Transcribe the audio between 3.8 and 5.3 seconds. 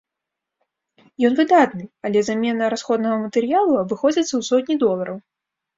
абыходзіцца ў сотні долараў.